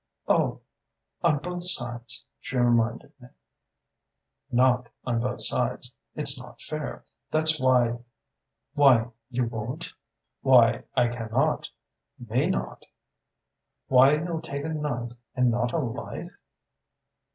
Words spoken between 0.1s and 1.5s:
"'Oh, on